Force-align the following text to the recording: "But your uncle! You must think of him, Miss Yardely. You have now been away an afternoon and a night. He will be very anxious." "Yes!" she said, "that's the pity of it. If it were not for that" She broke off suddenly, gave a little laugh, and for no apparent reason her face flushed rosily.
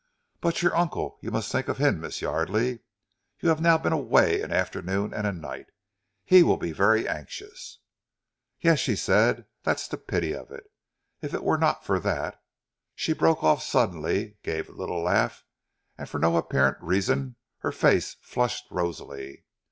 "But 0.39 0.63
your 0.63 0.75
uncle! 0.75 1.19
You 1.21 1.29
must 1.29 1.51
think 1.51 1.67
of 1.67 1.77
him, 1.77 1.99
Miss 2.01 2.21
Yardely. 2.23 2.79
You 3.39 3.49
have 3.49 3.61
now 3.61 3.77
been 3.77 3.93
away 3.93 4.41
an 4.41 4.51
afternoon 4.51 5.13
and 5.13 5.27
a 5.27 5.31
night. 5.31 5.67
He 6.25 6.41
will 6.41 6.57
be 6.57 6.71
very 6.71 7.07
anxious." 7.07 7.77
"Yes!" 8.59 8.79
she 8.79 8.95
said, 8.95 9.45
"that's 9.61 9.87
the 9.87 9.97
pity 9.99 10.33
of 10.33 10.49
it. 10.49 10.63
If 11.21 11.35
it 11.35 11.43
were 11.43 11.59
not 11.59 11.85
for 11.85 11.99
that" 11.99 12.41
She 12.95 13.13
broke 13.13 13.43
off 13.43 13.61
suddenly, 13.61 14.37
gave 14.41 14.69
a 14.69 14.75
little 14.75 15.03
laugh, 15.03 15.43
and 15.99 16.09
for 16.09 16.17
no 16.17 16.35
apparent 16.35 16.77
reason 16.81 17.35
her 17.59 17.71
face 17.71 18.15
flushed 18.21 18.65
rosily. 18.71 19.45